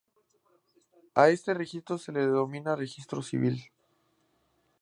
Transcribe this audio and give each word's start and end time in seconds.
A 1.13 1.29
este 1.29 1.53
registro 1.53 1.99
se 1.99 2.11
le 2.11 2.21
denomina 2.25 2.75
registro 2.75 3.21
civil. 3.21 3.61